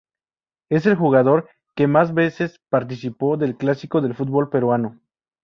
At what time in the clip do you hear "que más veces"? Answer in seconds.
1.75-2.59